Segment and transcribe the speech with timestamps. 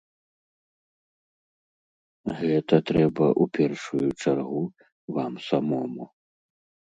[2.39, 4.63] Гэта трэба, у першую чаргу,
[5.19, 6.03] вам самому.